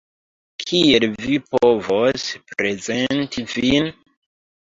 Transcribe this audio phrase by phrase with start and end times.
[0.61, 3.93] Kiel vi povos prezenti vin?